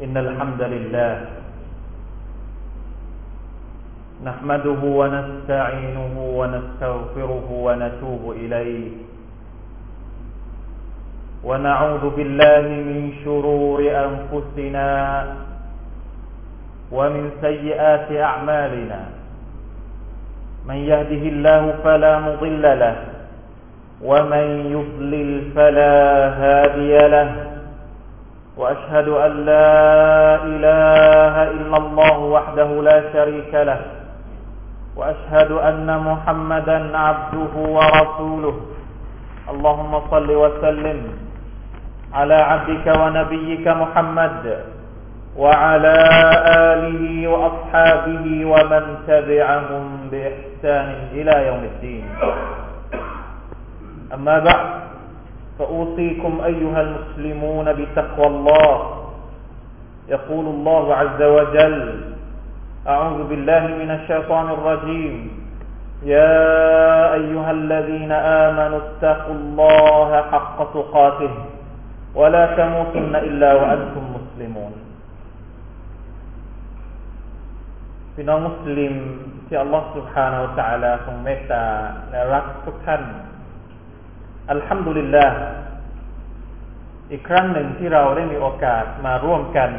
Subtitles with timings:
[0.00, 1.14] إن الحمد لله
[4.24, 8.88] نحمده ونستعينه ونستغفره ونتوب إليه
[11.44, 14.88] ونعوذ بالله من شرور أنفسنا
[16.92, 19.00] ومن سيئات أعمالنا
[20.68, 22.96] من يهده الله فلا مضل له
[24.02, 25.94] ومن يضلل فلا
[26.42, 27.51] هادي له
[28.56, 29.72] وأشهد أن لا
[30.44, 33.80] إله إلا الله وحده لا شريك له
[34.96, 38.56] وأشهد أن محمدا عبده ورسوله.
[39.50, 40.98] اللهم صل وسلم
[42.12, 44.44] على عبدك ونبيك محمد
[45.36, 45.94] وعلى
[46.72, 52.04] آله وأصحابه ومن تبعهم بإحسان إلى يوم الدين.
[54.14, 54.66] أما بعد
[55.59, 58.73] فأوصيكم أيها المسلمون بتقوى الله
[60.09, 62.01] يقول الله عز وجل
[62.87, 65.15] أعوذ بالله من الشيطان الرجيم
[66.03, 71.33] يا أيها الذين آمنوا اتقوا الله حق تقاته
[72.15, 74.73] ولا تموتن إلا وأنتم مسلمون
[78.19, 78.93] พี่น้องมุสลิม
[79.47, 81.65] ที่อัลลอฮฺ سبحانه และ تعالى ทรงเมตตา
[82.09, 83.01] และรักทุกท่าน
[84.50, 85.36] อัลฮัมดุลิลลาห์
[87.10, 89.70] อีกครั้งหนึ่งที่เราได้มีโอกาสมาร่วมกัน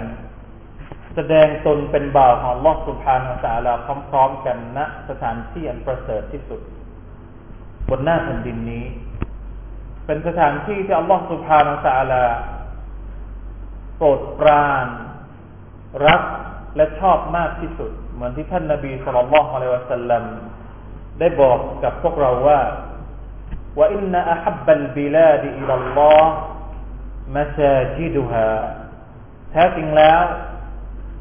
[1.16, 3.74] แสดงตนเป็นบ่าวของลอสุภานาตาลา
[4.10, 6.62] พร้อมๆกันณสถานที่อันประเสริฐที่สุด
[7.90, 8.86] บนหน้าแผ่นดินนี้
[10.06, 12.26] เป็นสถานที่ที่อัลลอฮฺสุภานาตาลา
[13.98, 14.88] โปรดปราน
[16.08, 16.22] รัก
[16.76, 20.24] และชอบมากที่สุด เหมือนที่ท่านนาบีสุลต่านละฮ์อะลัยวะสัลลัม
[21.20, 22.60] ได้บอกกับพวกเราว่า
[23.79, 26.25] وإن أحب البلاد إلى الله
[27.37, 28.53] مساجدها
[29.51, 30.23] แท้จริงแล้ว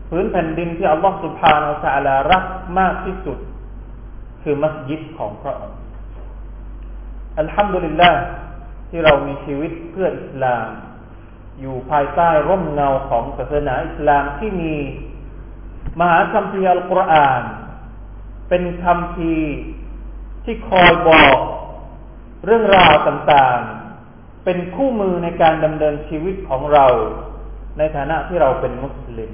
[0.10, 2.44] พื้นแผ่นดินที่อัลลอฮฺสุบฮานาอัลลอฮรัก
[2.80, 3.38] มากที่สุด
[4.44, 5.80] คือมัสยิดของพระองค์
[7.40, 8.22] อัลฮัมดุลิลลาห์
[8.90, 10.68] ที่เรามีชีวิตเพื่ออิสลาม
[11.62, 14.76] อยู่ภายใต้ร่มเงาของศาสนาอิสลามที่มี
[16.00, 17.44] มหาคัมภีร์อัลกุรอาน
[18.50, 19.52] เป็นคัมภีร์
[20.44, 21.38] ที่คอยบอก
[22.45, 26.87] เรื่องราวต่างๆ เป็นคู่มือในการดำเนินชีวิตของเรา
[27.79, 29.31] ในฐานะที่เราเป็นมุสลิม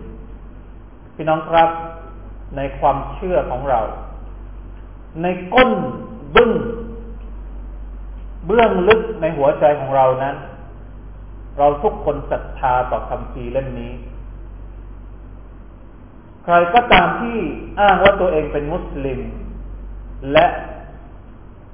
[1.15, 1.71] พี่น้องครับ
[2.57, 3.81] ในความเชื่อของเรา
[5.23, 5.71] ในก้น
[6.35, 6.53] บึ้ง
[8.47, 10.37] เบื้องลึกในหัวใจของเรานั้น
[11.59, 13.93] เราทุกคนศรัทธาต่อคำพีเล่มนี้
[16.45, 17.37] ใครก็ตามที่
[17.81, 19.21] อ้างว่าตัวเองเป็นมุสลิม
[20.33, 20.47] และ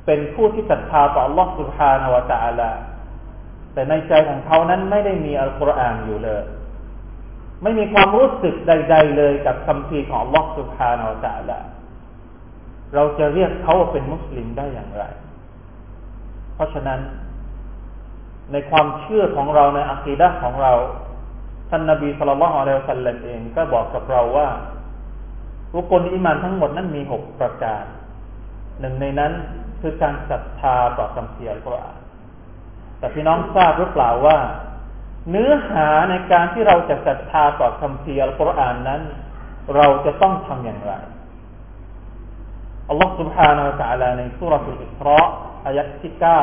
[0.06, 2.72] เป็นผู้ที่ศรัทธาต่อ Allah سبحانه และ تعالى
[3.74, 6.44] แต่ในใจของเขานั้นไม่ได้มีอัลกุรอานอยู่เลย
[7.63, 11.59] ไม่มีความรู้สึกใด ๆ เลยกับคำพีของ Allah سبحانه และ تعالى
[12.96, 15.03] เราจะเรียกเขาว่าเป็นมุสลิมได้อย่างไร
[16.56, 17.00] เพราะฉะนั้น
[18.52, 20.74] ในความเชื่อของเราในอัคีดะของเรา
[21.69, 24.47] ท่านนบีสุลต่านละฮ์อะลัยฮิสัลลัมเอง ก็บอกกับเราว่า
[25.75, 27.84] รุกลอิมานทั้งหมดนั้นมีหกประการ
[28.80, 29.31] หนึ่งในนั้น
[29.84, 32.00] คือการศรัทธาต่อคำเสียอัลกุรอาน
[33.00, 34.38] แต่พี่น้องทราบหรือเปล่าว่า
[35.30, 39.02] เนื้อหาในการที่เราจะศรัทธาต่อคำเสียอัลกุรอานนั้น
[39.75, 40.94] เราจะต้องทำอย่างไร
[42.90, 45.19] อัลลอฮฺ سبحانه และ تعالى ในสุรษอิสรา
[45.66, 46.41] อายะที่เก้า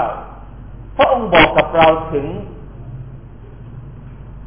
[0.97, 2.27] พระองค์บอกกับเราถึง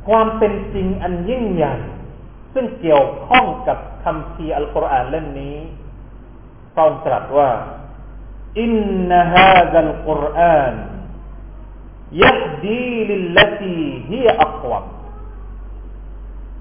[0.08, 1.76] ความเป็นจริงอันยิ่งใหญ่
[2.54, 5.58] ซึ่งเกี่ยวข้องกับคำพีอัลกุรอานเล่มนี้
[6.74, 7.50] พระองค์ตรัสว่า
[8.61, 8.73] อิน
[9.11, 10.75] นฮาซัลกุรอาน
[12.23, 12.35] ยะ
[12.65, 13.79] ดีลิลลตี
[14.09, 14.85] ฮิอักวม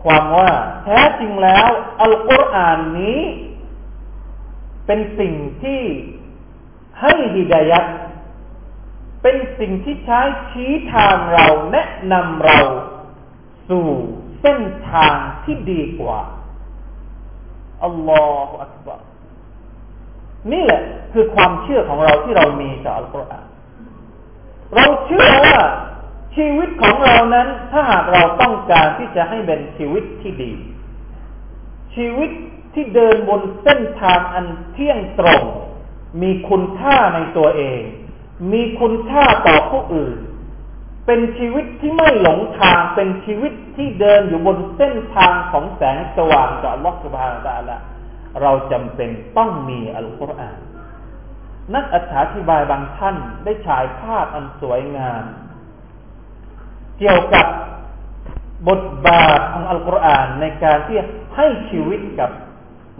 [0.03, 0.51] ความว่า
[0.83, 1.69] แท้จริงแล้ว
[2.01, 3.21] อัลกุรอานนี้
[4.85, 5.33] เป็นสิ่ง
[5.63, 5.81] ที่
[7.01, 7.85] ให้ฮิดายัด
[9.21, 12.59] เป็นสิ่งที่ใช้ชี้ทางเราแนะนำเรา
[13.69, 13.87] สู่
[14.41, 14.59] เส้น
[14.91, 16.19] ทางที่ดีกว่า
[17.83, 19.02] อัลลอฮฺอักบาร
[20.51, 20.81] นี่แหละ
[21.13, 23.45] คือความเชื่อของเราที่เรามีต่ออัลกุรอาน
[24.75, 25.57] เราเชื่อว่า
[26.35, 30.53] ชีวิตของเรานั้น ถ้าหากเราต้องการที่จะให้เป็นชีวิตที่ดี
[31.95, 32.29] ชีวิต
[32.73, 35.43] ที่เดินบนเส้นทางอันเที่ยงตรง
[36.21, 37.81] มีคุณค่าในตัวเอง
[38.51, 40.17] มีคุณค่าต่อผู้อื่น
[41.05, 47.77] เป็นชีวิตที่ไม่หลงทาง เป็นชีวิตที่เดินอยู่บนเส้นทางของแสงสว่างจากอัลลอฮฺสุบฮานะตะละ
[48.41, 50.59] เราจำเป็นต้องมีอัลกุรอาน
[51.75, 51.97] นักอ
[52.35, 55.23] ธิบายบางท่านได้ฉายภาพอันสวยงาม
[56.99, 57.45] เกี่ยวกับ
[58.67, 60.97] บทบาทของอัลกุรอานในการที่
[61.35, 62.29] ให้ชีวิตกับ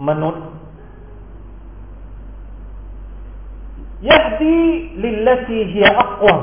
[0.08, 0.44] มนุษย์
[4.08, 4.60] ยะดี
[5.04, 6.38] ลิลลตีฮียอักวม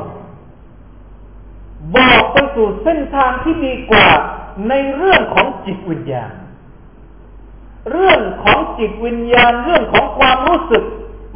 [1.95, 4.07] บอกไปสู่เส้นทางที่ดีกว่า
[4.69, 6.31] ในเรื่องของจิตวิญญาณ
[7.89, 10.83] เรื่องของจิตวิญญาณ เรื่องของความรู้สึก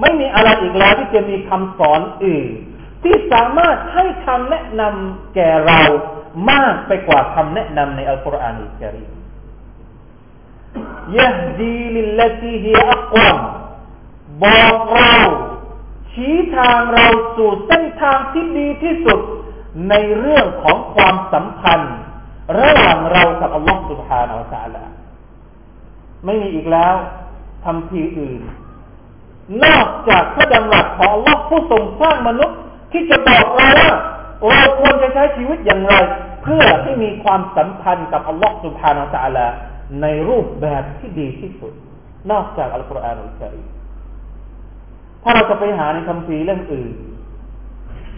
[0.01, 2.47] ไม่มีอะไรอีกแล้วที่จะมีคำสอนอื่น
[3.03, 5.81] ที่สามารถให้คำแนะนำแก่เรา
[6.51, 9.15] มากไปกว่าคำแนะนำในอัลกุรอานอิสลาม
[11.17, 11.31] ยะ
[11.61, 13.37] ดีลิลลตีฮิอักวม
[14.43, 15.15] บอกเรา
[16.11, 19.19] ชี้ทางเราสู่เส้นทางที่ดีที่สุด
[19.89, 21.97] ในเรื่องของความสัมพันธ์
[22.59, 24.94] ระหว่างเรากับอัลลอฮฺสุบฮานาอัลลอฮ
[26.25, 26.95] ไม่มีอีกแล้ว
[27.65, 28.41] ทำทีอื่น
[29.63, 32.57] นอกจากพระดำรัสของว่าผู้ทรงสร้างมนุษย์
[32.91, 33.91] ที่จะบอกเราว่า
[34.41, 35.93] เราควรจะใช้ชีวิตอย่างไร
[36.43, 39.47] เพื่อที่มีความสัมพันธ์กับอัลลอฮฺสุบฮานาตะลา
[40.01, 41.73] ในรูปแบบที่ดีที่สุด
[42.31, 43.61] นอกจากอัลกุรอานอัลกิริ
[45.23, 46.91] ถ้าเราจะไปหาในคำพีเรื่องอื่น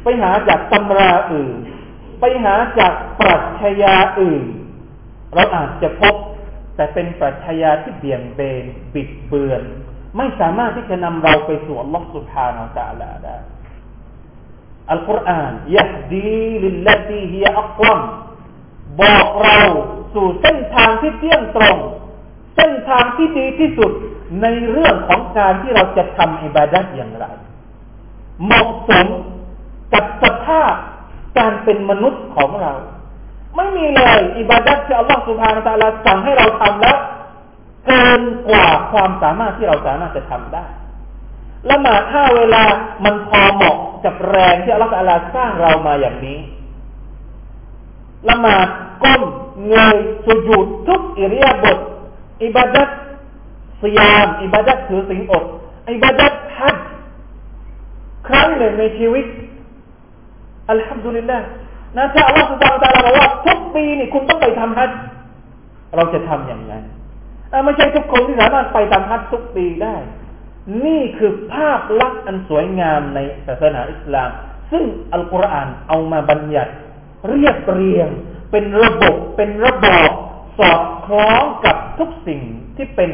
[0.04, 1.56] ไปหาจากตำราอื่น
[2.20, 4.44] ไปหาจากปรัชญาอื่น
[5.36, 6.16] เราอาจจะพบ
[6.78, 9.64] แต่เป็นปรัชญาที่เบี่ยงเบนบิดเบือน
[10.18, 13.38] ไม่สามารถที่จะนำเราไปสู่อัลลอฮฺสุบฮานาอัลลอฮฺได้
[14.92, 18.00] อัลกุรอานยะดีลิลลตีฮิอักวัม
[19.02, 19.62] บอกเรา
[20.14, 21.78] สู่เส้นทางที่เที่ยงตรง
[22.56, 23.92] เส้นทางที่ดีที่สุด
[24.42, 27.26] ในเรื่องของการที่เราจะทำอิบาดัตอย่างไร
[28.46, 29.08] เหมาะสม
[29.94, 30.74] กับสภาพ
[31.38, 32.74] การเป็นมนุษย์ของเรา
[33.58, 36.98] ไม่มีเลยอิบาดัตที่อัลลอฮฺสุบฮานาตะลาสั่งให้เราทำแล้ว
[37.88, 40.66] เกินกว่าความสามารถที่เราสามารถจะทำได้
[41.70, 42.64] ละหมาดถ้าเวลา
[43.06, 43.76] มันพอเหมาะ
[44.06, 46.40] กับแรงที่อัลลอฮฺตะลาสร้างเรามาอย่างนี้
[48.30, 48.68] ละหมาด
[49.04, 49.22] ก้ม
[49.70, 51.78] เงยสุญูดทุกอิริยาบถ
[52.44, 52.90] อิบาดัต
[53.84, 55.44] สยาม อิบาดัตถือสิงอด
[55.92, 56.78] อิบาดัตฮัจ
[58.28, 59.26] ครั้งหนึ่งในชีวิต
[60.70, 61.38] อัลฮัมดุลิลละ
[61.96, 64.92] นะถ้าอัลลอฮฺสุบานตะลาบอกว่าทุกปีนี่คุณต้องไปทำฮัจ
[65.96, 66.74] เราจะทำอย่างไร
[67.66, 69.96] ไม่ใช่ทุกคนที่สามารถไปทำฮัจทุกปีได้
[70.86, 74.30] นี่คือภาพลักษณ์อันสวยงามในศาสนาอิสลาม
[74.72, 76.74] ซึ่งอัลกุรอานเอามาบัญญัติ
[77.30, 78.10] เรียบเรียง
[78.52, 80.12] เป็นระบบเป็นระบอบ
[80.60, 82.42] สอดคล้องกับทุกสิ่ง
[82.78, 83.12] ที่เป็น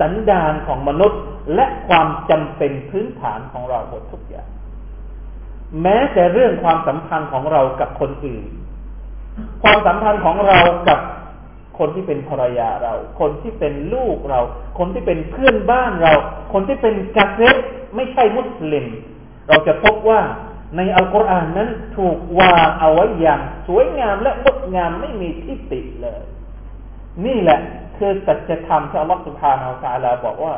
[0.00, 1.20] สันดานของมนุษย์
[1.54, 4.48] และความจำเป็นพื้นฐานของเราหมดทุกอย่าง
[5.82, 8.44] แม้แต่เรื่องความสัมพันธ์ของเรากับคนอื่น
[9.62, 11.00] ความสัมพันธ์ของเรากับ
[11.78, 14.40] คนที่เป็นภรรยาเรา คนที่เป็นลูกเรา
[14.78, 16.12] คนที่เป็นเพื่อนบ้านเรา
[16.52, 17.56] คนที่เป็นกาเซต
[17.94, 18.86] ไม่ใช่มุสลิม
[19.48, 20.20] เราจะพบว่า
[20.76, 26.22] ในอัลกุรอานนั้นถูกวางเอาไว้อย่างสวยงามและงดงามไม่มีที่ติเลย
[27.26, 27.60] นี่แหละ
[27.96, 30.54] คือสัจธรรมที่อัลลอฮฺสุบฮานาอัลลอฮฺบอกว่า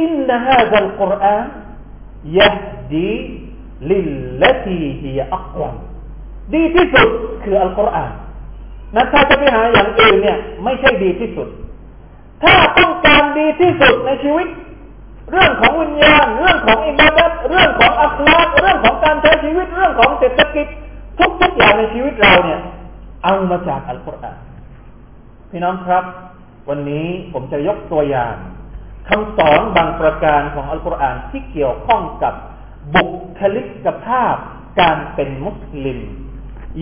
[0.00, 1.44] إن هذا القرآن
[2.38, 5.74] يهدي للتي هي أقوم
[6.54, 7.08] ดีที่สุด
[7.44, 8.12] คืออัลกุรอาน
[8.94, 11.48] นะถ้าจะไปหาอย่างอื่นเนี่ย ไม่ใช่ดีที่สุด
[12.42, 14.48] ถ้าต้องการดีที่สุดในชีวิต
[15.30, 20.66] เรื่องของวิญญาณ เรื่องของอิบาดัตเรื่องของอัคลากเรื่องของการใช้ชีวิต เรื่องของเศรษฐกิจ
[21.40, 22.60] ทุกๆอย่างในชีวิตเราเนี่ย
[23.22, 24.38] เอามาจากอัลกุรอาน
[25.50, 26.04] พี่น้องครับ
[26.68, 28.34] วันนี้ผมจะยกตัวอย่าง
[29.08, 32.34] คำสอนบางประการของอัลกุรอานที่เกี่ยวข้องกับ
[32.94, 33.04] บุ
[33.38, 34.36] คลิกภาพ
[34.80, 35.98] การเป็นมุสลิม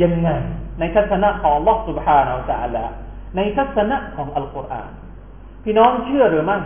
[0.03, 0.31] ยังไง
[0.79, 2.45] ในทัศนะของลอสุบฮานาอัล
[2.77, 2.89] ลอฮ
[3.37, 4.91] ในทัศนะของอัลกุรอาน
[5.65, 6.59] พี่น้องเชื่อหรือไม่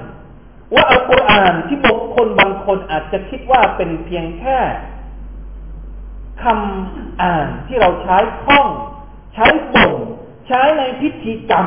[0.74, 4.58] ว่าอัลกุรอานที่บุคคลบางคนอาจจะคิดว่าเป็นเพียงแค่
[6.42, 8.68] คำอ่านที่เราใช้ท่อง
[9.34, 9.94] ใช้บ่น
[10.46, 11.66] ใช้ในพิธีกรรม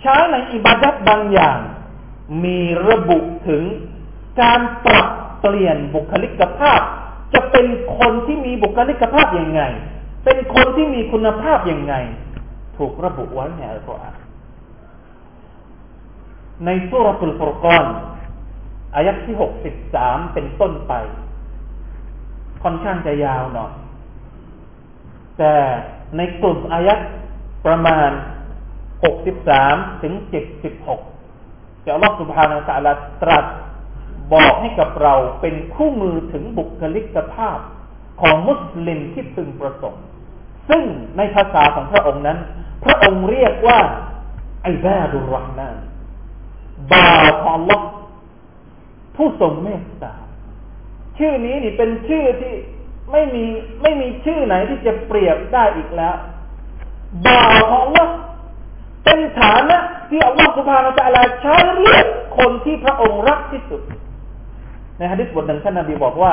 [0.00, 1.58] ใช้ในอิบาดัตบางอย่าง
[2.44, 3.62] มีระบุถึง
[4.40, 5.08] การปรับ
[5.40, 6.80] เปลี่ยนบุคลิกภาพ
[7.34, 7.66] จะเป็น
[7.98, 9.62] คนที่มีบุคลิกภาพอยังไง
[10.24, 11.94] เป็นคนที่มีคุณภาพอยังไง
[12.76, 14.16] ถูกระบุไว้ในอัลกุรอาน
[16.64, 17.86] ในสุรทูลฟุรกอน
[18.94, 20.92] อายักที่หกสิบสามเป็นต้นไป
[22.62, 23.72] ค่อนข้างจะยาวหน่อย
[25.38, 25.54] แต่
[26.16, 27.00] ในกลุ่มอายัก
[27.66, 28.10] ประมาณ
[29.04, 31.00] หกสิบสามถึงเจ็ดสิบหก
[31.84, 33.44] จะอัลลอฮฺสุบฮานาอัลลอฮตรัส
[34.32, 37.58] บอกให้กับเราเป็นคู่มือถึงบุคลิกภาพ
[38.20, 40.04] ของมุสลิมที่พึงประสงค์
[40.68, 40.82] ซึ่ง
[41.16, 42.38] ในภาษาของพระองค์นั้น
[42.84, 43.80] พระองค์เรียกว่า
[44.62, 45.76] ไอบาดุรห์มาน
[46.92, 47.10] บา
[47.42, 47.78] ของลอ
[49.16, 50.14] ผู้ทรงเมตตา
[51.18, 52.54] ชื่อนี้นี่เป็นชื่อที่
[53.12, 53.44] ไม่มี
[53.82, 56.16] ไม่มีชื่อไหนที่จะเปรียบได้อีกแล้ว
[57.26, 58.06] บาของลอ
[59.40, 59.78] ฐานะ
[60.10, 62.06] ที่อัลลอฮฺสุบฮานาอัลลอฮใช้เรียก
[62.38, 63.82] คนที่พระองค์รักที่สุด
[65.00, 66.32] ในฮะดิษบทหนึ่งท่านนบีบอกว่า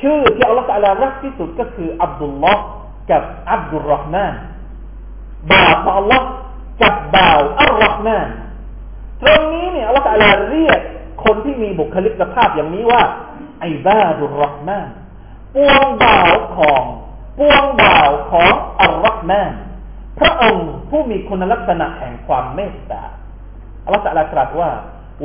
[0.00, 2.62] ชื่อที่อัลลอฮฺอัลลรักที่สุดก็คืออับดุลลอฮ์
[3.10, 4.34] กับอับดุลรอฮ์มาน
[5.52, 6.26] บ่าวของอัลลอฮ์
[6.82, 8.28] กับบ่าวอัลลอฮ์มาน
[9.22, 10.80] ตรงนี้เนี่ยอัลลอฮฺอัลลเรียก
[11.24, 13.02] คนที่มีบุคลิกภาพอย่างนี้ว่า
[13.60, 14.88] ไอบาดุลรอฮ์มาน
[15.54, 16.84] ปวงบ่าวของ
[17.38, 19.52] ปวงบ่าวของอัลลอฮ์มาน
[20.18, 23.02] พระองค์ผู้มีคุณลักษณะแห่งความเมตตา
[23.84, 24.70] อัลลอฮฺตรัสตรัสว่า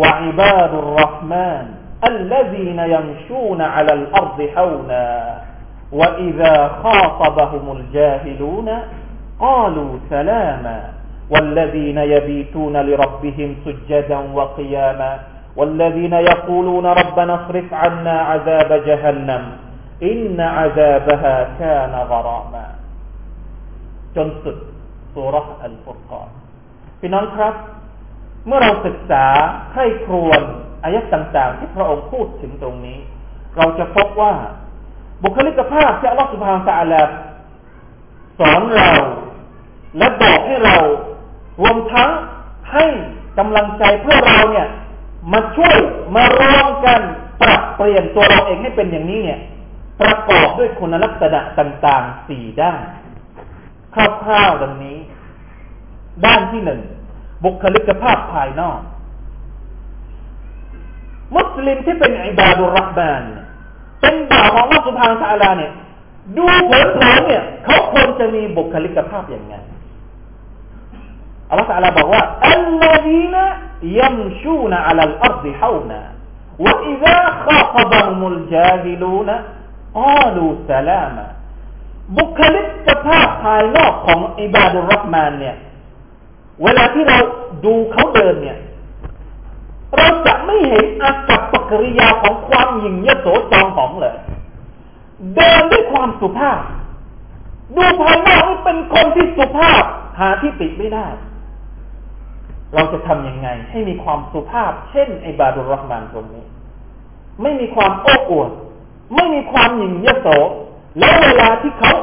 [0.01, 1.66] วะอิบาดุรอห์มาน
[2.09, 5.38] الذين يمشون على الأرض حونا
[5.92, 8.68] وإذا خاطبهم الجاهلون
[9.40, 10.80] قالوا سلاما
[11.30, 15.18] والذين يبيتون لربهم سجدا وقياما
[15.56, 19.42] والذين يقولون ربنا اصرف عنا عذاب جهنم
[20.02, 22.66] إن عذابها كان غراما
[24.16, 24.56] จนสุด
[25.14, 26.28] สุรอัลฟุรกาน
[27.00, 27.54] พี่น้องครับ
[28.47, 29.25] เมื่อเราศึกษา
[29.75, 30.42] ให้ครวน
[30.83, 33.00] อายะต่างๆ ที่พระองค์พูดถึงตรงนี้
[33.57, 34.33] เราจะพบว่า
[35.23, 36.93] บุคลิกภาพที่อัลลอฮฺสุบฮานตะอัล
[38.39, 38.91] สอนเรา
[39.97, 40.77] และบอกให้เรา
[41.61, 42.09] รวมทั้ง
[42.73, 42.85] ให้
[43.38, 44.67] กำลังใจเพื่อเราเนี่ย
[45.33, 45.77] มาช่วย
[46.15, 47.01] มารวมกัน
[47.41, 49.39] ปรับเปลี่ยนตัวเราเองให้เป็นอย่างนี้เนี่ย
[50.01, 52.81] ประกอบด้วยคุณลักษณะต่างๆสี่ด้าน
[53.93, 53.95] ค
[54.29, 54.97] ร่าวๆดังนี้
[56.25, 56.81] ด้านที่หนึ่ง
[57.43, 58.79] บุคลิกภาพภายนอก
[61.66, 63.23] ลิมที่เป็นอิบาดุรห์บาน
[64.00, 65.73] เป็นบ่าวของอัลลอฮฺสุบฮานตะอาลาเนี่ย
[66.37, 66.80] ดูเผิ
[67.18, 69.54] นๆเนี่ย เขาควรจะมีบุคลิกภาพอย่างไง
[71.49, 73.35] อัลลอฮฺตะอาลาบอกว่าอัลลอฮีน
[73.99, 76.02] ยัมชูนอัลลอัรดิฮาวนา
[76.64, 79.30] وإذا خاطبهم الجاهلون
[79.95, 81.26] قالوا سلاما
[82.18, 85.56] บุคลิกภาพภายนอกของอิบาดุรักมานเนี่ย
[86.62, 87.18] เวลาที่เรา
[87.64, 88.59] ดูเขาเดินเนี่ย
[89.95, 94.15] เราจะไม่เห็นอากับปกิริยาของความหยิ่งยโสจองของเลย
[95.36, 96.60] เดินด้วยความสุภาพ
[97.75, 99.83] ดูภายนอกเป็นคนที่สุภาพ
[100.19, 101.07] หาที่ติไม่ได้
[102.74, 106.45] เราจะทำยังไง ให้มีความสุภาพ เช่นไอบาดุรักมานตรงนี้
[107.41, 108.50] ไม่มีความโอ้อวด
[109.15, 110.27] ไม่มีความหยิ่งยโส
[111.00, 111.93] แล้วเวลาที่เขา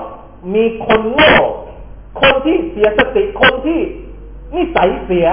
[0.54, 1.35] มีคนโง่
[2.21, 3.80] คนที่เสียสติคนที่
[4.54, 5.26] นิสัยเสีย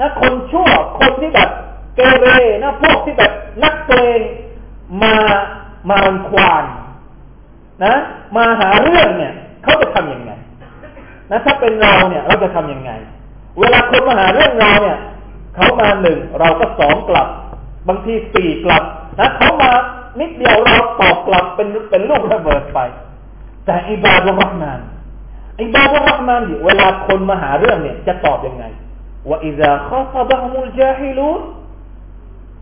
[0.00, 0.68] นะ คนชั่ว
[1.00, 1.50] คนที่แบบ
[1.96, 2.26] เกเร
[2.62, 3.32] นะพวกที่แบบ
[3.62, 4.20] นักเกง
[5.02, 5.14] มา
[5.90, 5.98] มา
[6.28, 6.64] ควาน
[7.84, 7.94] นะ
[8.36, 10.32] มาหาเรื่องเนี่ยเขาจะทำยังไง
[11.30, 12.90] นะถ้าเป็นเราเนี่ย เราจะทำยังไง
[13.58, 14.98] เวลาคนมาหาเรื่องเราเนี่ย
[15.54, 17.28] เขามาหนึ่งเราก็สองกลับ
[17.88, 18.84] บางทีสี่กลับ
[19.20, 19.70] นะเขามา
[20.20, 22.78] นิดเดียวเราตอบกลับเป็นเป็นลูกระเบิดไป
[23.66, 24.80] แต่อิบาดุรักมาน
[25.60, 28.64] อิบาดุรักมานเวลาคนมาหาเรื่องเนี่ย จะตอบยังไง
[29.28, 31.40] ว่าอิซาข้าฟบะฮุมุลจาฮิลูน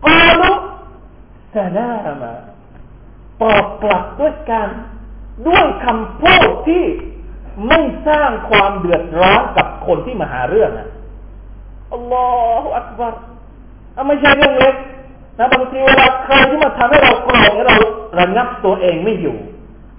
[0.07, 0.51] กาลุ
[1.55, 2.33] สลามา
[3.41, 4.67] ตอบกลับด้วยกัน
[5.47, 6.83] ด้วยคำพูดที่
[7.67, 10.89] ไม่สร้างความเดือดร้อนกับคนที่มาหาเรื่องอะ
[11.93, 12.27] อัลลอ
[12.61, 13.13] ฮฺอักบาร
[14.07, 14.75] ไม่ใช่เรื่องเล็ก
[15.37, 17.77] นะบางทีเวลาใครที่มาทำให้เราโกรธเรา
[18.19, 19.37] ระงับตัวเองไม่อยู่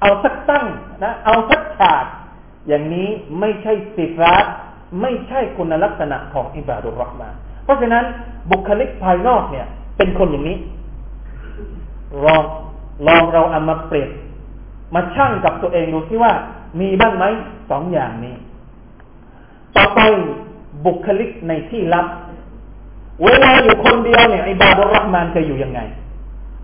[0.01, 0.67] เอาสักตั้ง
[1.05, 2.05] นะ เอาสักฉาก
[2.69, 3.09] อย่างนี้
[3.41, 4.45] ไม่ใช่สิฟัต
[5.01, 7.35] ไม่ใช่คุณลักษณะของอิบาดุรห์มาน
[7.65, 8.05] เพราะฉะนั้น
[8.51, 9.67] บุคลิกภายนอกเนี่ย
[9.98, 10.58] เป็นคนอย่างนี้
[12.26, 12.44] ลอง
[13.08, 14.10] ลองเราเอามาเปรียบ
[14.96, 16.34] มาชั่งกับตัวเองดูที่ว่า
[16.80, 17.26] มีบ้างไหม
[17.70, 18.36] สองอย่างนี้
[19.76, 20.00] ต่อไป
[20.86, 22.08] บุคลิกในที่ลับ
[23.24, 25.80] เวลาอยู่คนเดียวเนี่ยอิบาดุรห์มานจะอยู่ยังไง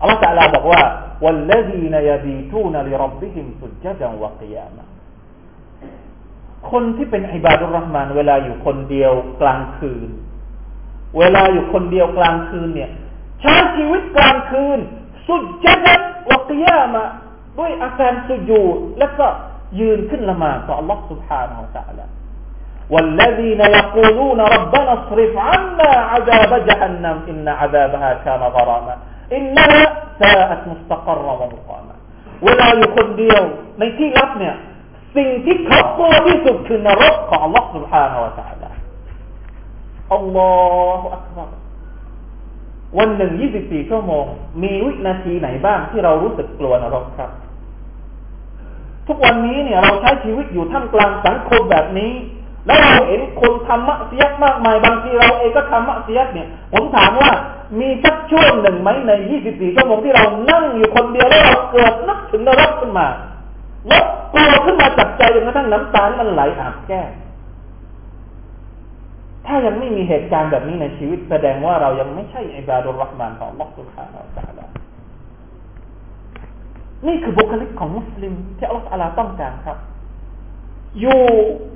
[0.00, 0.82] อัลลอฮฺตะลาบอกว่า
[1.24, 4.84] والذين يبيتون لربهم سجدا وقياما
[6.70, 10.08] คนที่เป็นอิบาดุรห์มาน เวลาอยู่คนเดียวกลางคืน
[11.18, 12.90] เวลาอยู่คนเดียวกลางคืนเนี่ย
[13.40, 14.78] ใช้ชีวิตกลางคืน
[15.26, 17.04] สุดจัดวกิยามะ
[17.58, 19.26] ด้วยอาการสุญูดแล้วก็
[19.80, 22.06] ยืนขึ้นละหมาดต่อ Allah سبحانه และ تعالى
[22.94, 28.94] والذين يقولون ربنا اصرف عنا عذاب جهنم إن عذابها كان غراما
[29.38, 29.82] إنها
[30.20, 31.94] ساءت مستقرا ومقاما
[32.44, 33.42] เวลาอยู่คนเดียว
[33.78, 34.54] ในที่ลับเนี่ย
[35.16, 38.70] สิ่งที่เขากลัวที่สุดคือนรกของ Allah سبحانه และ تعالى
[40.14, 40.52] อัลลอ
[41.00, 41.59] ฮฺอักบาร
[42.97, 44.25] วันหนึ่งยี่สิบสี่ชั่วโมง
[44.63, 47.29] มีวินาทีไหนบ้างที่เรารู้สึกกลัวนรกครับ
[49.07, 52.11] ทุกวันนี้เนี่ยเราใช้ชีวิตอยู่ท่ามกลางสังคมแบบนี้
[52.67, 57.31] แล้วเราเห็นคนทำมะเสียมากมาย บางทีเราเองก็ทำมะเสียเนี่ย ผมถามว่า
[57.79, 63.07] มีสักช่วงหนึ่งไหมใน24ชั่วโมงที่เรานั่งอยู่คนเดียวแล้วเราเกิดนึกถึงนรกขึ้นมา
[63.87, 67.01] แล้วกลัวขึ้นมาจับใจจนกระทั่งน้ำตามันไหลอาบแก้
[69.47, 74.29] ถ้ายังไม่มีเหตุการณ์แบบนี้ในชีวิตแสดงว่าเรายังไม่ใช่อิบาดุลรักมานของลักสุขารอัล
[74.59, 74.67] ลอฮ
[77.07, 79.77] นี่คือบุคลิกของมุสลิมที่อัลลอฮฺต้องการครับ
[80.99, 81.23] อยู่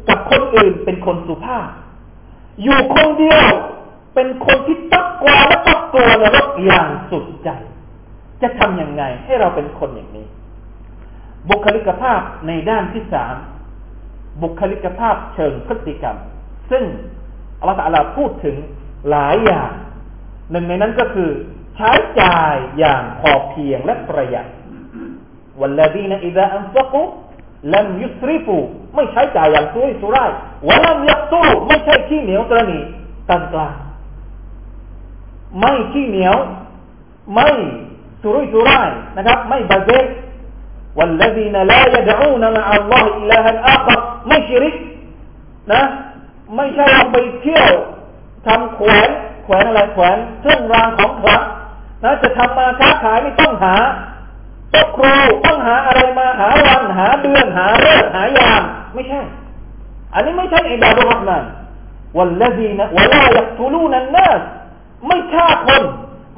[0.09, 1.67] กับคนอื่นเป็นคนสุภาพ
[2.63, 3.47] อยู่คนเดียว
[4.15, 7.49] เป็นคนที่ตักกวาและตักตัวนรกอย่างสุดใจ
[8.41, 10.27] จะทำยังไงให้เราเป็นคนอย่างนี้
[11.49, 13.35] บุคลิกภาพในด้านที่สาม
[14.41, 16.17] บุคลิกภาพเชิงพฤติกรรม
[16.71, 16.83] ซึ่ง
[17.59, 18.55] อัลลอฮฺลาพูดถึง
[19.09, 19.71] หลายอย่าง
[20.51, 21.29] หนึ่งในนั้นก็คือ
[21.75, 24.47] ใช้จ่ายอย่างพอเพียงและประหยัด
[25.59, 27.01] วัลลดีนอิดะอันฟักุ
[27.73, 28.57] ลัมยุสริฟู
[28.95, 30.31] ไม่ใช้จ่ายอย่างซุ่ยสุราย
[30.67, 32.79] วะลัมยักตูไม่ใช่ขี้เหนียวกรณี
[33.29, 33.75] กลางกลาง
[35.59, 36.35] ไม่ขี้เหนียว
[37.33, 37.49] ไม่
[38.21, 40.05] สุรุ่ยสุรายนะครับ ไม่บาเซก
[40.97, 44.75] วัลลดีนลายะดูนมะอัลลอฮ์อิลาฮันอาครไม่ชิริก
[45.71, 45.81] นะ
[46.55, 47.71] ไม่ใช่เอาไปเที่ยว
[48.45, 49.09] ทำแขวน
[49.43, 51.41] แขวนอะไรแขวนเครื่องรางของขลัง
[52.03, 53.75] นะจะทำมาค้าขายไม่ต้องหา
[54.73, 55.13] ตกครู
[55.45, 58.61] ต้องหาอะไรมาหาวันหาเดือนหาเลิกหายาม
[58.93, 59.21] ไม่ใช่
[60.13, 61.43] อันนี้ไม่ใช่อิบาดุลรห์มาน
[62.17, 64.39] วัลลดีนะวะลายักตุลูนันนัส
[65.07, 65.83] ไม่ฆ่าคน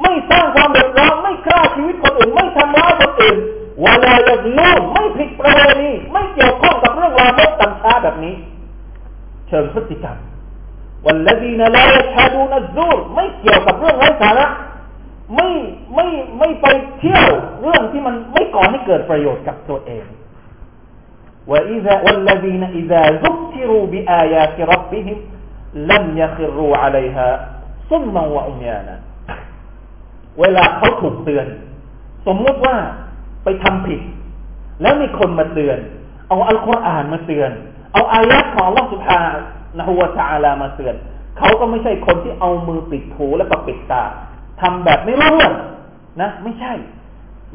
[0.02, 3.38] ไม่สร้างความเดือดร้อนไม่ฆ่าชีวิตคนอื่น ไม่ทำร้ายคนอื่น
[3.84, 8.36] วะลายักลูนไม่ผิดประเวณีไม่เกี่ยวข้องกับเรื่องราวต่างๆแบบนี้
[9.49, 10.17] เชิงพฤติกรรม
[11.07, 14.47] วัลลดีนะลายัชาดูนัซูรไม่เกี่ยวกับเรื่องไร้สาระ
[15.35, 15.49] ไม่
[15.95, 16.07] ไม่
[16.39, 16.67] ไม่ไป
[16.99, 17.29] เที่ยว
[17.63, 20.07] เรื่องที่มันไม่ก่อให้เกิดประโยชน์กับตัวเอง
[21.51, 25.17] وإذا والذين إذا ذكروا بآيات ربهم
[25.75, 27.29] لم يخروا عليها
[27.91, 28.97] صما وعميانا
[30.41, 31.47] เวลาเขาถูกเตือน
[32.27, 32.77] สมมติว่า
[33.45, 34.01] ไปทำผิด
[34.83, 35.79] แล้วมีคนมาเตือน
[36.29, 37.51] เอาอัลกุรอานมาเตือน
[37.93, 39.39] เอาอายะของ Allah سبحانه
[39.75, 40.95] และ تعالى มาเตือน
[41.39, 44.03] เขาก็ไม่ใช่คนที่เอามือปิดหูและก็ปิดตา
[44.61, 45.55] ทำแบบไม่รู้เรื่อง
[46.21, 46.73] นะ ไม่ใช่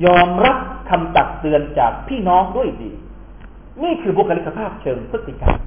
[0.06, 0.58] ยอมรับ
[0.90, 2.92] คำตักเตือนจากพี่น้องด้วยดี
[3.84, 5.58] นี่คือบุคลิกภาพเชิงพฤติกรรม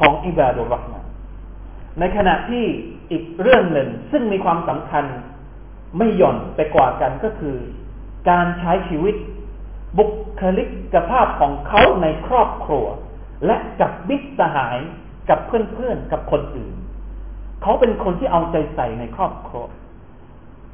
[0.00, 1.04] ของอิบาดุลรหมาน
[1.98, 2.64] ในขณะที่
[3.10, 5.04] อีกเรื่องหนึ่งซึ่งมีความสำคัญ
[5.98, 7.56] ไม่หย่อนไปกว่ากันก็คือ
[8.30, 9.14] การใช้ชีวิต
[9.98, 10.04] บุ
[10.40, 12.86] คลิกภาพของเขาในครอบครัว
[13.46, 14.78] และกับบิสหาย
[15.30, 16.74] กับเพื่อนๆกับคนอื่น
[17.62, 19.64] เขาเป็นคนที่เอาใจใส่ในครอบครัว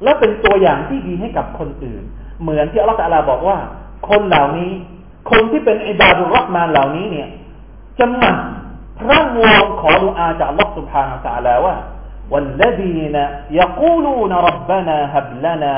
[0.03, 2.03] และเป็นตัวอย่างที่ดีให้กับคนอื่น
[2.41, 3.57] เหมือนที่อัลลอฮฺบอกว่า
[4.09, 4.71] คนเหล่านี้
[5.31, 7.29] คนที่เป็นอิบาดุรักมานเหล่านี้เนี่ย
[7.99, 8.37] จะมัน
[8.99, 11.75] พร่างวอนขอดุอาจากอัลลอฮฺ سبحانه และ تعالى ว่า
[12.33, 13.17] والذين
[13.61, 15.75] يقولون ربنا هب لنا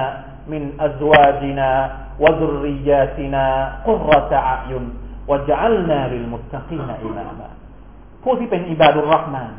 [0.51, 1.71] من أزواجنا
[2.19, 3.45] وذرياتنا
[3.87, 4.85] قرة أعين
[5.30, 7.48] วัจัลนาริลมุตตะกีนอิมามะ
[8.22, 9.50] ผู้ที่เป็นอิบาดุลรักมาน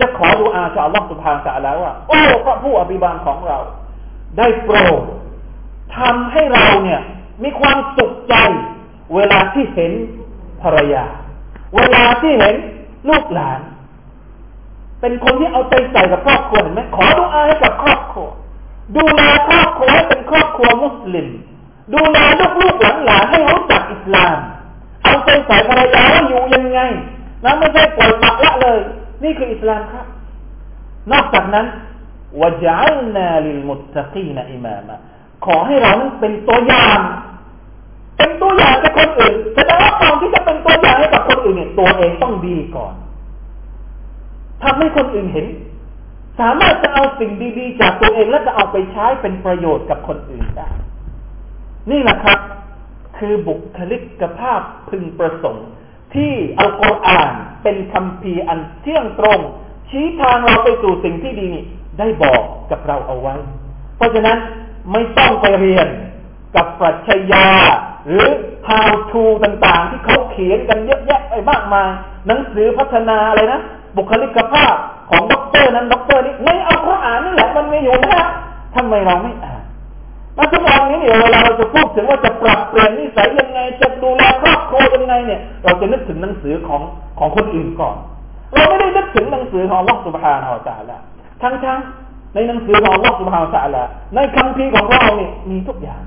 [0.00, 3.58] จะขอดูอาจากอัลลอฮฺสุบฮานะแล้วว่าโอ้พระผู้อภิบาลของเรา
[4.38, 5.02] ได้โปรด
[5.96, 7.00] ทำให้เราเนี่ย
[7.42, 8.34] มีความสุขใจ
[9.14, 9.92] เวลาที่เห็น
[10.62, 11.04] ภรรยา
[11.76, 12.54] เวลาที่เห็น
[13.08, 13.60] ลูกหลาน
[15.00, 18.28] เป็นคนที่เอาใจใส่กับครอบครัวเห็นไหมขอดูอาให้กับครอบครัว
[18.96, 21.28] ดูแลครอบครัวให้เป็นครอบครัวมุสลิม
[21.94, 22.18] ดูแล
[22.60, 24.38] ลูกๆหลานๆให้รู้จักอิสลาม
[25.08, 26.80] เอาใจใส่ภรรยาว่าอยู่ยังไง
[27.44, 28.78] นะไม่ใช่ปล่อยปละละเลย
[29.22, 30.06] นี่คืออิสลามครับ
[31.12, 31.66] นอกจากนั้น
[32.40, 34.96] วจัลนาลิลมุตตะกีนอิมามะ
[35.46, 36.98] ขอให้เรานั้นเป็นตัวอย่าง
[38.18, 42.94] เป็นตัวอย่างกับคนอื่นแสดงว่าก่อนที่จะเป็นตัวอย่างให้กับคนอื่นเนี่ยตัวเองต้องดีก่อน
[44.62, 45.46] ทำให้คนอื่นเห็น
[46.40, 50.68] สามารถจะเอาสิ่งดีๆ จากตัวเองแล้วจะเอาไปใช้เป็นประโยชน์กับคนอื่นได้
[51.90, 52.38] นี่แหละครับ
[53.18, 55.66] คือบุคลิกภาพพึงประสงค์
[56.14, 59.40] ที่อัลกุรอานเป็นคำพีอันเที่ยงตรง
[59.90, 61.64] ชี้ทางเราไปสู่สิ่งที่ดีนี่
[61.98, 63.34] ได้บอกกับเราเอาไว้
[63.96, 64.38] เพราะฉะนั้น
[64.92, 65.88] ไม่ต้องไปเรียน
[66.56, 67.46] กับปรัชญา
[68.06, 68.26] หรือ
[68.68, 71.90] how to ต่างๆ ที่เขาเขียนกันเยอะแยะไปมากมาย
[72.26, 73.60] หนังสือพัฒนาอะไรนะ
[73.96, 74.74] บุคลิกภาพ
[75.10, 78.24] ของด็อกเตอร์นั้นด็อกเตอร์นี้ในอัลกุรอานนี่แหละมันมีอยู่นะ
[78.76, 79.57] ทำไมเราไม่อ่าน
[80.38, 86.82] แล้วทุกวันนี้เนี่ยเวลาเราจะพูดถึงว่าจะปรับเปลี่ยนนิสัยยังไง จะดูแลครอบครัวยังไงเนี่ย เราจะนึกถึงหนังสือของ
[87.18, 87.96] ของคนอื่นก่อน
[88.52, 90.98] เราไม่ได้นึกถึงหนังสือของลอสุภานาจาละ
[91.42, 91.78] ทั้งทั้ง
[92.34, 93.82] ในหนังสือของอัลลอฮฺสุบฮาวตะละ
[94.14, 96.02] ในคำพีของเราเนี่ยมีทุกอย่าง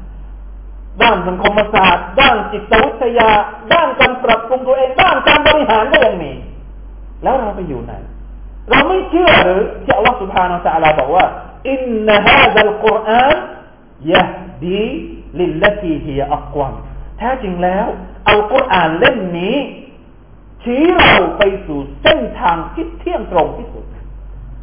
[1.01, 3.29] ด้านสังคมศาสตร์ ด้านจิตวิทยา
[3.73, 6.33] ด้านการปรับปรุงตัวเอง ด้านการบริหารก็ยังมี
[7.23, 7.93] แล้วเราไปอยู่ไหน
[8.69, 11.25] เราไม่เชื่อหรือที่อัลลอฮฺสุบฮานาตะลาบอกว่า
[11.69, 13.35] อินนฮาซัลกุรอาน
[14.09, 14.23] ยะ
[14.63, 14.81] ดี
[15.39, 16.73] ลิลลตีฮีอักวม
[17.17, 17.87] แท้จริงแล้ว
[18.29, 19.55] อัลกุรอานเล่มนี้
[20.63, 23.85] ชี้เราไปสู่เส้นทางที่เที่ยงตรงที่สุด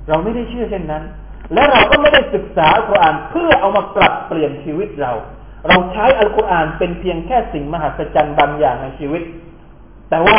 [0.09, 1.05] เราไม่ได้เชื่อเช่นนั้น
[1.53, 5.13] และเราก็ไม่ได้ศึกษาอัลกุรอานเพื่อเอามาปรับเปลี่ยนชีวิตเรา
[5.69, 9.23] เราใช้อัลกุรอานเป็นเพียงแค่สิ่งมหัศจรรย์บางอย่างในชีวิต
[10.11, 10.39] แต่ว่า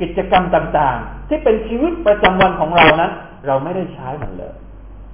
[0.00, 3.12] กิจกรรมต่างๆ ที่เป็นชีวิตประจำวันของเรานั้น
[3.46, 4.54] เราไม่ได้ใช้มันเลย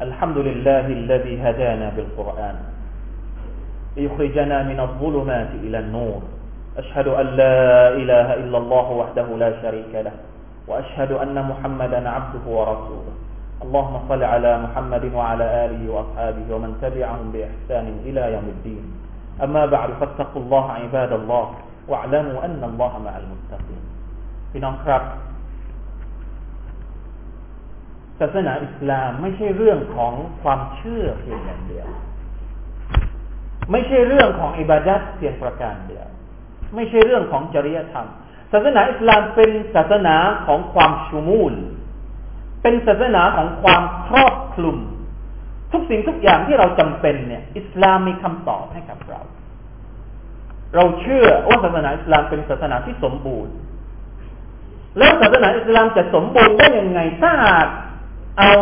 [0.00, 2.56] الحمد لله الذي هدانا بالقرآن.
[3.96, 6.20] ليخرجنا من الظلمات إلى النور.
[6.78, 10.12] أشهد أن لا إله إلا الله وحده لا شريك له.
[10.68, 13.14] وأشهد أن محمدا عبده ورسوله.
[13.62, 18.84] اللهم صل على محمد وعلى آله وأصحابه ومن تبعهم بإحسان إلى يوم الدين.
[19.42, 21.46] أما بعد فاتقوا الله عباد الله
[21.88, 23.82] واعلموا أن الله مع المتقين.
[24.52, 24.58] في
[28.20, 31.86] ศาสนาอิสลามไม่ใช่เรื่องของความเชื่อเพียงอย่างเดียว
[33.72, 36.06] ไม่ใช่เรื่องของอิบาดัตเพียงประการเดียว
[36.74, 38.08] ไม่ใช่เรื่องของจริยธรรม
[38.52, 41.54] ศาสนาอิสลามเป็นศาสนาของความชูมูล
[42.62, 44.76] เป็นศาสนาของความครอบคลุม
[45.72, 49.20] ทุกสิ่งทุกอย่างที่เราจำเป็นเนี่ย อิสลามมีคำตอบให้กับเรา
[50.74, 53.54] เราเชื่อว่าศาสนาอิสลามเป็นศาสนาที่สมบูรณ์
[54.98, 57.66] แล้วศาสนาอิสลามจะสมบูรณ์ได้ยังไงถ้าหาก
[58.40, 58.52] เอา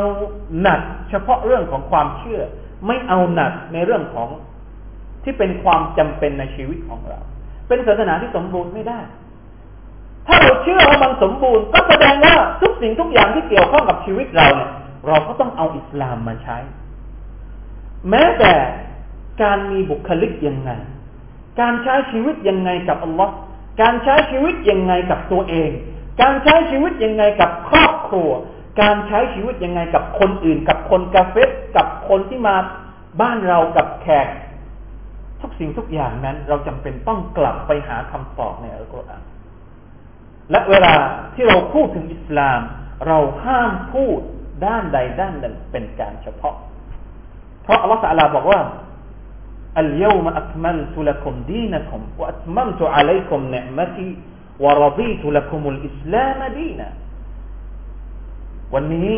[0.62, 2.40] หนักเฉพาะเรื่องของความเชื่อ
[2.86, 4.28] ไม่เอาหนักในเรื่องของ
[5.24, 7.20] ที่เป็นความจำเป็นในชีวิตของเรา
[7.68, 9.00] เป็นศาสนาที่สมบูรณ์ไม่ได้
[10.26, 14.70] ถ้าเราเชื่อว่ามันสมบูรณ์ ก็แสดงว่าทุกสิ่งทุกอย่างที่เกี่ยวข้องกับชีวิตเราเนี่ย
[15.06, 16.58] เราก็ต้องเอาอิสลามมาใช้
[18.10, 18.54] แม้แต่
[19.42, 20.70] การมีบุคลิกยังไง
[21.60, 23.34] การใช้ชีวิตยังไงกับอัลลอฮ์
[23.82, 25.70] การใช้ชีวิตยังไงกับตัวเอง
[26.22, 28.30] การใช้ชีวิตยังไงกับครอบครัว
[28.80, 31.36] การใช้ชีวิตยังไงกับคนอื่น กับคนกาเฟ
[31.76, 32.56] กับคนที่มา
[33.20, 34.28] บ้านเรากับแขก
[35.40, 39.22] ทุกสิ่งทุกอย่างนั้น เราจำเป็นต้องกลับไปหาคำตอบในอัลกุรอาน
[40.50, 40.92] และเวลา
[41.34, 42.60] ที่เราพูดถึงอิสลาม
[43.06, 44.20] เราห้ามพูด
[44.66, 46.54] ด้านใดด้านหนึ่งเป็นการเฉพาะ
[47.62, 48.60] เพราะอัลลอฮฺสัลลาบอกว่า
[49.80, 54.08] อัลยูมอัตมัลตุลกุมดีนักุมวัตมัมตุอะลัยคุมเนืมตี
[54.64, 56.88] วรดีตุลกุมุลอิสลามดีนะ
[58.74, 59.11] วันนี้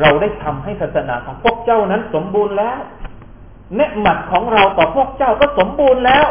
[0.00, 2.78] เราได้ทำให้ศาสนาของพวกเจ้านั้นสมบูรณ์แล้ว
[3.76, 6.26] เนืหมัดของเราต่อพวกเจ้าก็สมบูรณ์แล้ว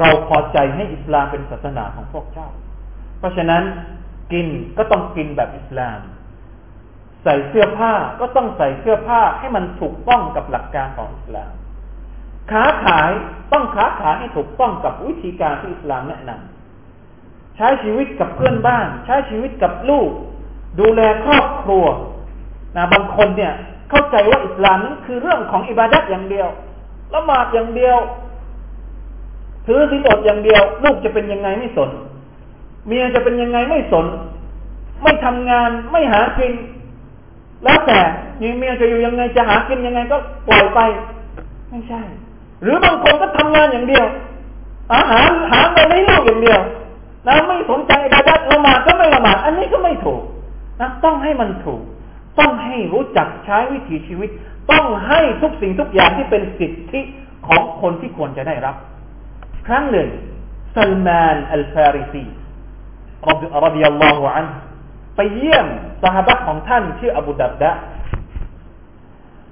[0.00, 2.48] เราพอใจให้อิสลามเป็นศาสนาของพวกเจ้า
[3.18, 3.62] เพราะฉะนั้น
[4.32, 4.46] กิน
[4.78, 5.98] ก็ต้องกินแบบอิสลาม
[7.24, 11.52] ใส่เสื้อผ้าก็ต้องใส่เสื้อผ้าให้มันถูกต้องกับหลักการของอิสลาม
[12.50, 13.10] ค้าขาย
[13.52, 20.10] ต้องค้าขายให้ถูกต้องกับวิธีการที่อิสลามแนะนำใช้ชีวิตกับเพื่อนบ้าน ใช้ชีวิตกับลูก
[20.80, 21.84] ดูแลครอบครัว
[22.76, 23.52] นะบางคนเนี่ย
[23.90, 26.48] เข้าใจว่าอิสลามนั้นคือเรื่องของอิบาดัตอย่างเดียว
[27.14, 27.98] ละหมาดอย่างเดียว
[29.66, 31.90] ถือสินอดอย่างเดียว ลูกจะเป็นยังไงไม่สน
[32.86, 34.06] เมียจะเป็นยังไงไม่สน
[35.02, 36.52] ไม่ทำงานไม่หากิน
[37.64, 37.98] แล้วแต่
[38.38, 40.16] เมียจะอยู่ยังไงจะหากินยังไงก็
[40.48, 40.80] ปล่อยไป
[41.70, 42.00] ไม่ใช่
[42.62, 44.06] หรือบางคนก็ทำงานอย่างเดียว
[44.94, 46.60] อาหารหาเงินให้ลูกอย่างเดียว
[47.26, 50.22] นะไม่สนใจอิบาดัตละหมาดก็ไม่ละหมาดอันนี้ก็ไม่ถูก
[50.80, 51.82] นะต้องให้มันถูก
[52.38, 54.30] ต้องให้รู้จักใช้วิถีชีวิต
[54.70, 57.00] ต้องให้ทุกสิ่งทุกอย่างที่เป็นสิทธิ
[57.46, 58.76] ของคนที่ควรจะได้รับ
[59.66, 60.08] ครั้งหนึ่ง
[60.74, 62.24] ซัลมานอัลฟาริซี
[63.64, 64.46] รดิยัลลอฮุอัน
[65.16, 65.66] ไปเยี่ยม
[66.02, 67.70] สหายของท่านชื่ออบูดับดะ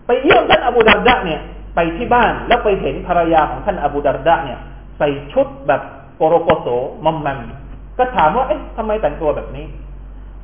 [0.07, 1.41] ไปเยี่ยมท่านอบูดับดะเนี่ย
[1.75, 4.59] ไปที่บ้านแล้วไปเห็นภรรยาของท่านอบูดับดะเนี่ย
[4.99, 5.83] ใส่ชุดแบบ
[6.17, 6.67] โปโรโกโส
[7.05, 7.39] มัมมัน
[7.99, 9.67] ก็ถามว่าเอ๊ะทำไมแต่งตัวแบบนี้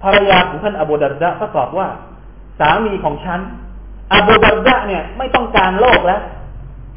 [0.03, 1.89] ภรรยาของท่านอบูดารดะก็ตอบว่า
[2.61, 3.41] สามีของฉัน
[4.13, 6.21] อบูดารดะเนี่ยไม่ต้องการโลกแล้ว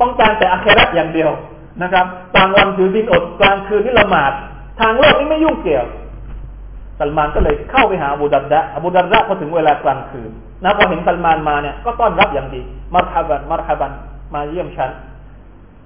[0.02, 1.32] ต้องการแต่อาคราอย่างเดียว
[1.82, 4.32] นะครับกลางวันถือดินอดกลางคืนนี่ละหมาด
[4.80, 5.86] ทางโลกนี่ไม่ยุ่งเกี่ยว
[7.00, 10.32] ซัลมานก็เลยเข้าไปหาอบูดารดะอบูดารดะพอถึงเวลากลางคืน
[10.64, 12.62] นะพอเห็นซัลมานมาเนี่ยก็ต้อนรับอย่างดี
[12.94, 13.92] มารฮาบันมารฮาบัน
[14.34, 14.92] มาเยี่ยมฉัน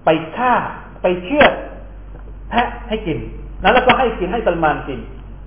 [0.05, 0.53] ไปฆ่า
[1.01, 1.53] ไปเชือด
[2.49, 3.17] แพะให้กิน
[3.63, 4.99] นั้นแล้วก็ให้กินให้ซัลมานกิน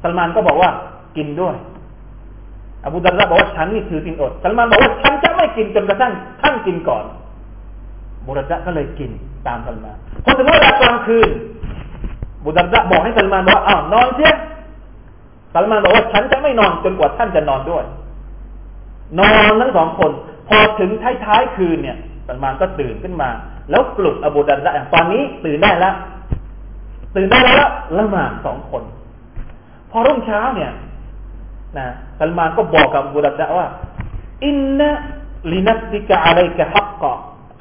[0.03, 0.71] ซัลมานก็บอกว่า
[1.17, 1.57] กินด้วย
[2.85, 7.05] อบูดาระบอกว่าฉันนี่ถือสินอดซัลมานบอกว่าฉันจะไม่กินจนกระทั่งท่านกินก่อน
[8.27, 9.11] บูดาระก็เลยกิน
[9.47, 11.29] ตามซัลมานพอถึงเวลากลางคืน
[12.45, 14.35] บูดาระบอกให้ซัลมานว่าอ้าวนอนเสีย
[15.55, 17.85] ซัลมานบอกว่าฉันจะไม่นอนจนกว่าท่านจะนอนด้วย
[19.19, 20.11] นอนทั้งสองคน
[20.49, 20.91] พอถึง
[21.25, 21.97] ท้ายๆคืนเนี่ย
[22.27, 23.31] สัลมานก็ตื่นขึ้นมา
[23.71, 25.95] แล้วปลุกอบูดัรดะตอนนี้ตื่นได้แล้ว
[27.17, 28.83] ตื่นได้แล้วละหมาดสองคน
[29.91, 30.73] พอรุ่งเช้าเนี่ย
[31.77, 31.87] นะ
[32.19, 33.67] ซัลมานก็บอกกับบุรัดะว่า
[34.47, 34.89] อินนะ
[35.53, 37.13] ลินัฟติกะอะลัยกะฮักกะ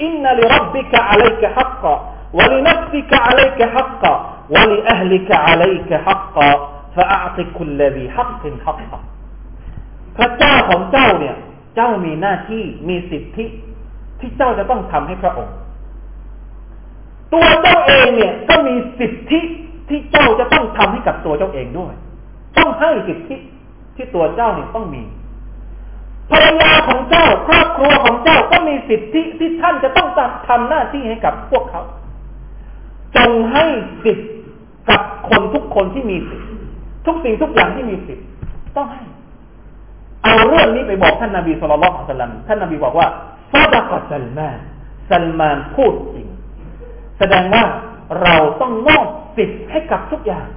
[0.03, 1.93] อินนะลิรับบิกะอะลัยกะฮักกะ
[2.37, 4.13] วะลินัฟติกะอะลัยกะฮักกะ
[4.55, 6.47] วะลิอัฮลิกะอะลัยกะฮักกะ
[6.95, 8.99] ฟะอัติคุลลซีฮักกินฮักกะ
[10.17, 11.35] พระเจ้าของเจ้าเนี่ย
[11.75, 13.45] เจ้ามีหน้าที่มีสิทธิ
[14.19, 15.55] ที่เจ้าจะต้องทำให้พระองค์
[17.33, 19.39] ตัวเจ้าเองเนี่ยก็มีสิทธิ
[19.89, 21.93] ที่เจ้าจะต้องทำให้กับตัวเจ้าเองด้วย
[22.57, 23.35] ต้องให้สิทธิ
[24.01, 25.03] ที่ตัวเจ้าเนี่ยต้องมี
[26.31, 30.07] ภรรยาของเจ้าครอบครัวของเจ้าก็มีสิทธิที่ท่านจะต้อง
[30.47, 31.81] ทำหน้าที่ให้กับพวกเขา
[33.15, 33.65] จงให้
[34.03, 34.25] สิทธิ
[34.89, 36.47] กับคนทุกคนที่มีสิทธิ
[37.05, 38.23] ทุกสิ่งทุกอย่างที่มีสิทธิ
[38.77, 39.03] ต้องให้
[40.23, 43.07] เอาเรื่องนี้ไปบอกท่านนาบีสุลต่านของสลัมท่านนาบีบอกว่า
[43.51, 44.57] ซาดะกัสัลมาน
[45.11, 46.27] สัลมานพูดจริง
[47.19, 47.63] แสดงว่า
[48.21, 49.05] เราต้องมอบ
[49.37, 50.47] สิทธิ์ให้กับทุกอย่าง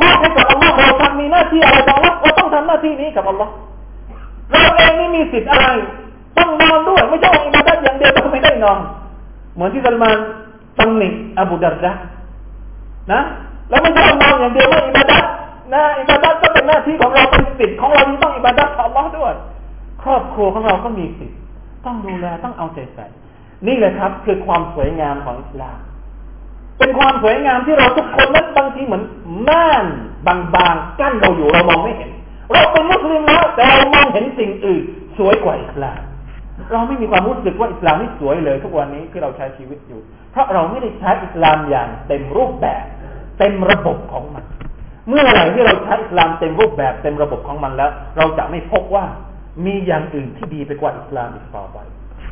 [0.00, 3.52] มอบให้กับอัลลอฮ์เราทำมีหน้าที่อะไรบ้างเราต้องทำหน้าที่นี้กับอัลลอฮ์
[4.50, 5.66] เราเองนี่มีสิทธิ์อะไร
[6.38, 8.78] ต้องนอนด้วย ไม่ใช่อิบาดัตอย่างเดียวก็ไม่ได้นอน
[9.54, 10.16] เหมือนที่สัลมาน
[10.78, 11.92] ตำหนิอบูดารดะ
[13.12, 13.20] นะ
[13.70, 15.24] แล้วไม่ใช่มองอย่างเดียวว่าอิบาดัต
[15.74, 19.32] นะอิบาดัตก็เป็นหน้าที่ของเราเป็นสิทธิ์ของเราที่ต้องอิบาดัตต่ออัลลอฮ์ด้วย
[20.02, 21.38] ครอบครัวของเราก็มีสิทธิ์
[21.84, 23.06] ต้องดูแลต้องเอาใจใส่
[23.66, 25.78] นี่เลยครับ คือความสวยงามของอิสลาม
[26.78, 29.02] เป็นความสวยงามที่เราทุกคนนั้นบางทีเหมือน
[29.48, 29.86] ม่าน
[30.26, 32.10] บางๆกั้นเราอยู่เรามองไม่เห็น
[32.52, 34.82] เราเป็นมุสลิมแล้วแต่เรามองเห็นสิ่งอื่น
[35.18, 36.00] สวยกว่าอิสลาม
[36.72, 40.00] เราไม่มีความรู้สึกว่าอิสลามนี่สวยเลย ทุกวันนี้ที่เราใช้ชีวิตอยู่
[40.32, 42.84] เพราะเราไม่ได้ใช้อิสลามอย่างเต็มรูปแบบ
[43.38, 44.44] เต็มระบบของมัน
[45.08, 49.04] เมื่อไหร่ที่เราใช้อิสลามเต็มรูปแบบเต็มระบบของมันแล้ว เราจะไม่พบว่า
[49.66, 51.78] มีอย่างอื่นที่ดีไปกว่าอิสลามอีกต่อไป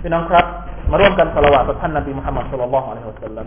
[0.03, 0.47] พี่น้องครับ
[0.91, 3.47] มาร่วมกันสละวะต่อท่านนบีมุฮัมมัดสุลลัลลอฮุอะลัยฮิวะสัลลัม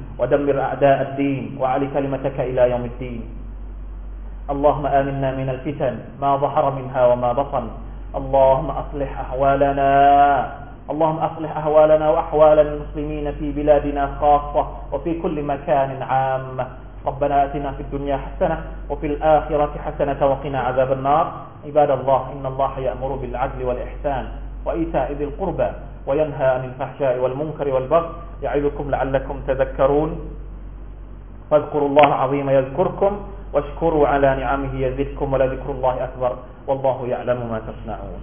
[0.21, 3.21] ودمر أعداء الدين وعلي كلمتك إلى يوم الدين.
[4.53, 7.65] اللهم آمنا من الفتن ما ظهر منها وما بطن.
[8.15, 9.91] اللهم أصلح أحوالنا
[10.91, 16.65] اللهم أصلح أهوالنا وأحوال المسلمين في بلادنا خاصة وفي كل مكان عامة
[17.05, 18.57] ربنا آتنا في الدنيا حسنة
[18.89, 21.25] وفي الآخرة حسنة وقنا عذاب النار.
[21.65, 24.25] عباد الله إن الله يأمر بالعدل والإحسان
[24.65, 25.69] وإيتاء ذي القربى.
[26.07, 28.09] وينهى عن الفحشاء والمنكر والبغي
[28.43, 30.11] يعظكم لعلكم تذكرون.
[31.51, 33.13] فاذكروا الله العظيم يذكركم
[33.53, 36.31] واشكروا على نعمه يزدكم ولذكر الله أكبر
[36.67, 38.21] والله يعلم ما تصنعون.